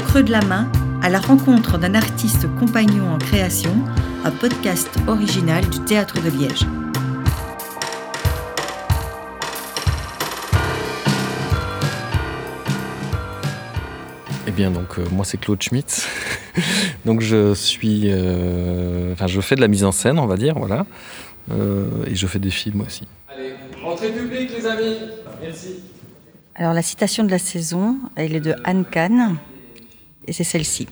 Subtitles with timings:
[0.00, 0.70] creux de la main,
[1.02, 3.72] à la rencontre d'un artiste compagnon en création,
[4.24, 6.66] un podcast original du Théâtre de Liège.
[14.46, 16.06] Eh bien, donc euh, moi c'est Claude Schmitz.
[17.04, 20.54] donc je suis, euh, enfin je fais de la mise en scène, on va dire,
[20.58, 20.86] voilà,
[21.50, 23.08] Euh, et je fais des films aussi.
[23.28, 24.98] Allez, rentrée publique les amis.
[25.42, 25.80] Merci.
[26.54, 29.36] Alors la citation de la saison, elle est de Anne Kahn,
[30.26, 30.86] et c'est celle-ci.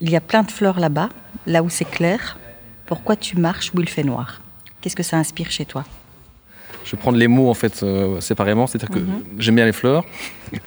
[0.00, 1.08] Il y a plein de fleurs là-bas,
[1.46, 2.38] là où c'est clair.
[2.86, 4.40] Pourquoi tu marches où il fait noir?
[4.80, 5.84] Qu'est-ce que ça inspire chez toi?
[6.84, 9.00] Je vais prendre les mots en fait euh, séparément, c'est-à-dire que
[9.38, 10.04] j'aime bien les fleurs.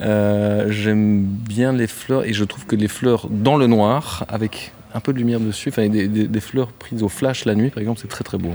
[0.00, 4.72] Euh, j'aime bien les fleurs et je trouve que les fleurs dans le noir, avec
[4.94, 7.70] un peu de lumière dessus, enfin des, des- des fleurs prises au flash la nuit
[7.70, 8.52] par exemple, c'est très très beau.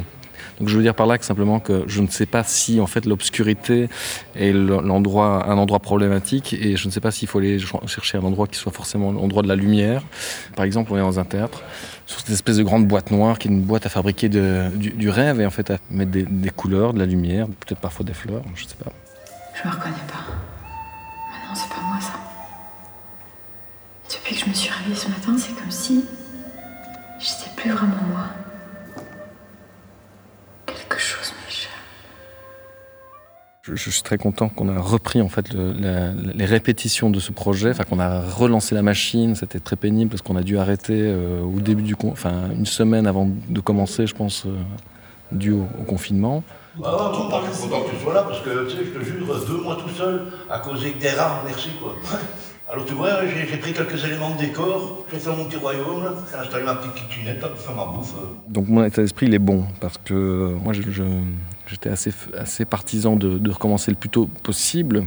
[0.60, 2.88] Donc je veux dire par là que simplement que je ne sais pas si en
[2.88, 3.90] fait l'obscurité
[4.36, 7.72] est le- l'endroit, un endroit problématique et je ne sais pas s'il faut aller ch-
[7.88, 10.04] chercher un endroit qui soit forcément l'endroit de la lumière.
[10.56, 11.62] Par exemple, on est dans un théâtre
[12.06, 15.42] sur cette espèce de grande boîte noire qui est une boîte à fabriquer du, rêve
[15.42, 18.64] et en fait à mettre des, couleurs, de la lumière, peut-être parfois des fleurs, je
[18.66, 18.92] sais pas.
[19.61, 20.26] Je me reconnais pas.
[21.32, 22.14] Mais non, c'est pas moi ça.
[24.09, 26.06] Depuis que je me suis réveillée ce matin, c'est comme si
[27.20, 28.28] j'étais plus vraiment moi.
[33.76, 37.32] Je, suis très content qu'on a repris en fait le- la- les répétitions de ce
[37.32, 39.36] projet, enfin qu'on a relancé la machine.
[39.36, 43.08] C'était très pénible parce qu'on a dû arrêter euh, au début du, enfin une semaine
[43.08, 44.56] avant de commencer, je pense, euh,
[45.32, 46.44] dû au, au confinement.
[46.84, 49.00] Ah ouais, bon, je suis content que tu sois là parce que, tu sais, je
[49.00, 51.95] te jure, deux mois tout seul à causer des rats, merci quoi.
[52.70, 56.04] Alors tu vois, j'ai j'ai pris quelques éléments de décor, j'ai fait mon petit royaume,
[56.30, 58.14] j'ai installé ma petite kitchenette pour faire ma bouffe.
[58.50, 63.16] Donc mon état d'esprit il est bon parce que euh, moi j'étais assez, assez partisan
[63.16, 65.06] de recommencer le plus tôt possible.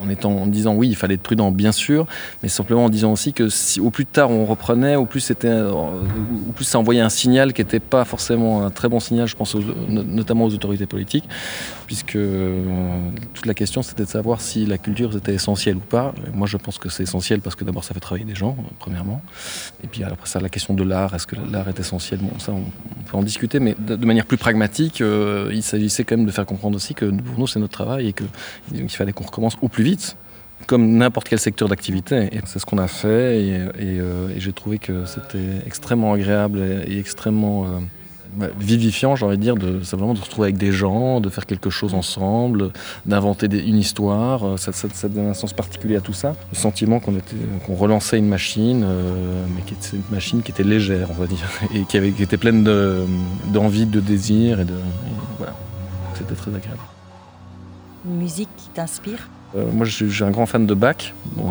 [0.00, 2.06] En, disant oui, il fallait être prudent, bien sûr,
[2.42, 5.48] mais simplement en disant aussi que si au plus tard on reprenait, au plus, c'était,
[5.48, 9.26] euh, au plus ça envoyait un signal qui n'était pas forcément un très bon signal,
[9.26, 9.56] je pense
[9.88, 11.28] notamment aux autorités politiques,
[11.86, 12.62] puisque euh,
[13.32, 16.14] toute la question c'était de savoir si la culture c'était essentiel ou pas.
[16.32, 18.62] Moi je pense que c'est essentiel parce que d'abord ça fait travailler des gens, euh,
[18.78, 19.22] premièrement,
[19.82, 22.20] et puis après ça la question de l'art, est-ce que l'art est essentiel?
[22.20, 22.64] Bon, ça on,
[23.10, 26.76] peut en discuter, mais de, manière plus pragmatique, il s'agissait quand même de faire comprendre
[26.76, 28.24] aussi que pour nous c'est notre travail et que
[28.72, 30.16] il fallait qu'on recommence au plus vite,
[30.66, 32.30] comme n'importe quel secteur d'activité.
[32.46, 36.58] C'est ce qu'on a fait euh, et j'ai trouvé que c'était extrêmement agréable
[36.88, 37.68] et, extrêmement euh,
[38.36, 41.46] bah, vivifiant, j'ai envie de dire, de, de se retrouver avec des gens, de faire
[41.46, 42.72] quelque chose ensemble,
[43.06, 44.44] d'inventer une histoire.
[44.44, 46.34] Euh, Ça, ça- donne un sens particulier à tout ça.
[46.52, 48.84] Le sentiment qu'on relançait une machine,
[49.54, 52.64] mais qui était une machine qui était légère, on va dire, et qui, était pleine
[52.64, 53.04] de-
[53.52, 54.66] d'envie, de, désir et
[55.38, 55.52] voilà.
[56.14, 56.80] C'était très agréable.
[58.06, 59.28] Une musique qui t'inspire?
[59.56, 61.14] Euh, moi, je suis, un grand fan de Bach.
[61.36, 61.50] Bon,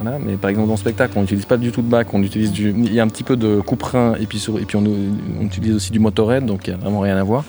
[0.00, 0.18] voilà.
[0.18, 2.06] Mais par exemple, dans le spectacle, on n'utilise pas du tout de Bach.
[2.12, 4.84] On utilise du, il y a un petit peu de couperin et puis, on,
[5.44, 7.44] utilise aussi du Motorhead, donc il n'y a vraiment rien à voir.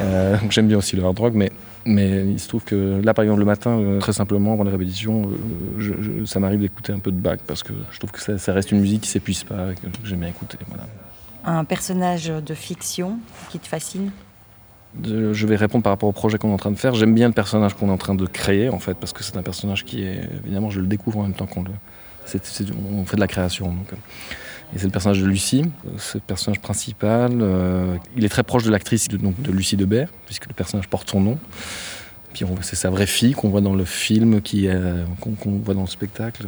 [0.00, 1.50] Euh, J'aime bien aussi le hard rock, mais,
[1.86, 4.64] il se trouve que là, par exemple, le matin, euh, très simplement, avant
[5.78, 8.52] je- je- ça m'arrive d'écouter un peu de Bach parce que je trouve que ça,
[8.52, 10.58] reste une musique qui s'épuise pas, que j'aime bien écouter.
[11.44, 13.18] Un personnage de fiction
[13.50, 14.10] qui te fascine
[15.04, 16.94] je vais répondre par rapport au projet qu'on est en train de faire.
[16.94, 19.36] J'aime bien le personnage qu'on est en train de créer, en fait, parce que c'est
[19.36, 21.70] un personnage qui est, évidemment, je le découvre en même temps qu'on le.
[22.92, 23.66] on fait de la création.
[23.66, 23.96] donc, euh.
[24.74, 27.32] et c'est le personnage de Lucie, euh, le personnage principal.
[27.40, 31.10] euh, il est très proche de l'actrice de, de Lucie Debert, puisque le personnage porte
[31.10, 31.38] son nom.
[32.32, 34.40] Puis c'est sa vraie fille qu'on voit dans le film,
[35.20, 36.46] qu'on voit dans le spectacle.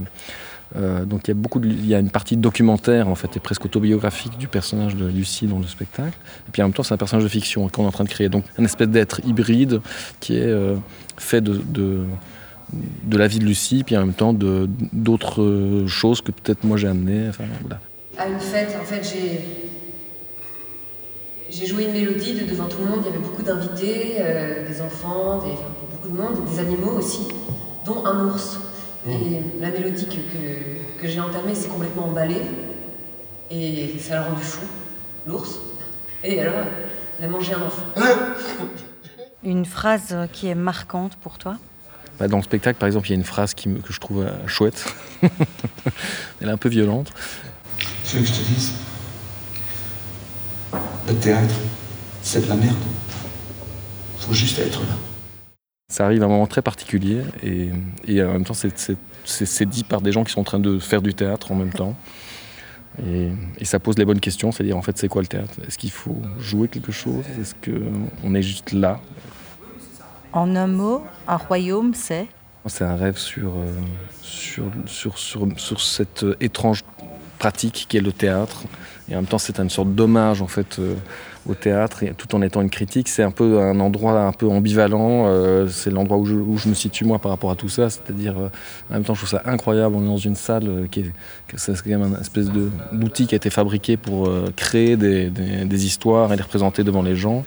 [0.77, 3.37] Euh, donc il y a beaucoup, de- il y a une partie documentaire en fait
[3.37, 6.17] et presque autobiographique du personnage de Lucie dans le spectacle.
[6.49, 8.09] Et puis en même temps c'est un personnage de fiction qu'on est en train de
[8.09, 8.29] créer.
[8.29, 9.81] Donc un espèce d'être hybride
[10.21, 10.77] qui est euh,
[11.17, 16.21] fait de, de la vie de Lucie, puis en même temps de d'autres euh, choses
[16.21, 17.29] que peut-être moi j'ai amenées.
[17.31, 17.81] Enfin, voilà.
[18.17, 19.41] À une fête, en fait, j'ai.
[21.51, 23.01] J'ai joué une mélodie de devant tout le monde.
[23.03, 24.23] Il y avait beaucoup d'invités,
[24.69, 27.23] des enfants, des, enfin, beaucoup de monde, des animaux aussi,
[27.85, 28.61] dont un ours.
[29.09, 32.43] Et la mélodie que, que, que j'ai entamée s'est complètement emballée.
[33.51, 34.65] Et ça l'a rendu fou,
[35.27, 35.59] l'ours.
[36.23, 36.65] Et alors,
[37.19, 37.83] il a mangé un enfant.
[39.43, 41.57] Une phrase qui est marquante pour toi?
[42.19, 43.99] Bah, Dans le spectacle, par exemple, il y a une phrase qui me- que je
[43.99, 44.85] trouve euh, chouette.
[46.41, 47.11] Elle est un peu violente.
[48.05, 48.73] Tu veux que je te dise?
[51.09, 51.55] Le théâtre,
[52.23, 52.77] c'est de la merde.
[54.19, 54.95] Faut juste être là.
[55.91, 57.69] Ça arrive à un moment très particulier et,
[58.07, 61.03] et en même temps, c'est- dit par des gens qui sont en train de faire
[61.03, 61.97] du théâtre en même temps.
[63.07, 65.55] Et, ça pose les bonnes questions, c'est-à-dire en fait c'est quoi le théâtre?
[65.67, 67.25] Est-ce qu'il faut jouer quelque chose?
[67.41, 69.01] Est-ce qu'on est juste là?
[70.33, 72.29] En un mot, un royaume c'est?
[72.67, 73.53] C'est un rêve sur,
[74.23, 76.83] sur, sur, sur, sur cette étrange
[77.39, 78.63] pratique qui est le théâtre.
[79.09, 80.95] Et en même temps, c'est une sorte d'hommage en fait euh,
[81.49, 83.09] au théâtre, tout en étant une critique.
[83.09, 85.27] C'est un peu un endroit un peu ambivalent.
[85.27, 87.89] Euh, c'est l'endroit où je, me situe moi par rapport à tout ça.
[87.91, 88.49] C'est-à-dire, euh,
[88.91, 89.97] en même temps, je trouve ça incroyable.
[89.97, 91.13] On est dans une salle qui est,
[91.57, 96.33] c'est quand même une espèce de d'outil qui a été fabriqué pour créer des, histoires
[96.33, 97.45] et les représenter devant les gens.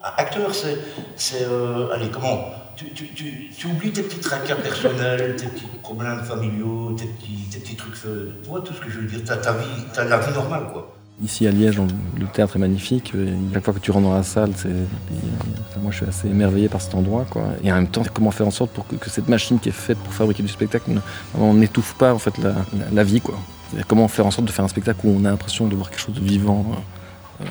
[0.00, 1.44] Acteur, c'est,
[1.92, 2.50] allez, comment?
[2.76, 7.94] Tu, oublies tes petits tracas personnels, tes petits problèmes familiaux, tes petits, tes petits trucs.
[7.94, 9.20] Tu vois tout ce que je veux dire.
[9.26, 10.97] T'as ta vie, t'as la vie normale, quoi.
[11.22, 11.80] Ici à Liège,
[12.16, 13.12] le théâtre est magnifique.
[13.52, 14.68] Chaque fois que tu rentres dans la salle, c'est,
[15.80, 17.26] moi je suis assez émerveillé par cet endroit.
[17.64, 19.98] Et en même temps, comment faire en sorte pour que, cette machine qui est faite
[19.98, 20.90] pour fabriquer du spectacle,
[21.36, 22.34] n'étouffe pas en fait
[22.92, 23.20] la, vie.
[23.20, 23.36] Quoi.
[23.88, 26.00] Comment faire en sorte de faire un spectacle où on a l'impression de voir quelque
[26.00, 26.64] chose de vivant
[27.40, 27.44] euh,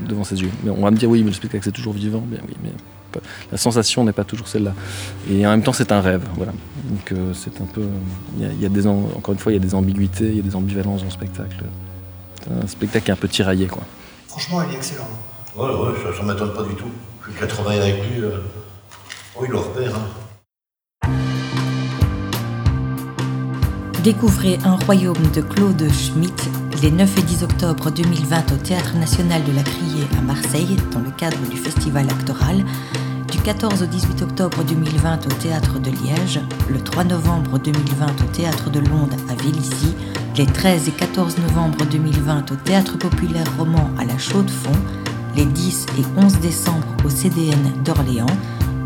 [0.00, 0.50] devant ses yeux.
[0.64, 2.22] Mais on va me dire oui, le spectacle c'est toujours vivant.
[2.26, 2.70] Bien oui, mais
[3.52, 4.72] la sensation n'est pas toujours celle-là.
[5.30, 6.22] Et en même temps, c'est un rêve.
[6.36, 6.52] Voilà.
[6.88, 7.82] Donc euh, c'est un peu.
[8.38, 11.00] Y, a, encore une fois, il y a des ambiguïtés, il y a des ambivalences
[11.00, 11.64] dans le spectacle.
[12.48, 13.82] Un spectacle un peu tiraillé, quoi.
[14.28, 15.08] Franchement, il est excellent.
[15.56, 16.90] Ouais, ouais, ça, ne m'étonne pas du tout.
[17.40, 18.22] J'ai travaillé avec lui.
[18.22, 18.38] Euh...
[19.36, 19.92] Oh, il le repère.
[19.96, 21.08] Hein.
[24.02, 26.48] Découvrez Un royaume de Claude Schmitt
[26.82, 31.00] les 9 et 10 octobre 2020 au Théâtre national de la Criée à Marseille, dans
[31.00, 32.64] le cadre du festival actoral,
[33.30, 36.40] du 14 au 18 octobre 2020 au Théâtre de Liège,
[36.70, 39.79] le 3 novembre 2020 au Théâtre de Londres à Vélizy,
[40.40, 44.70] les 13 et 14 novembre 2020 au Théâtre populaire roman à la Chaux-de-Fonds,
[45.36, 48.24] les 10 et 11 décembre au CDN d'Orléans,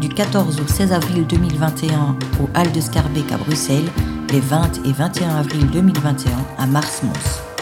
[0.01, 3.89] du 14 au 16 avril 2021 au Hall de Scarbeck à Bruxelles,
[4.33, 7.54] les 20 et 21 avril 2021 à Mars-Mons.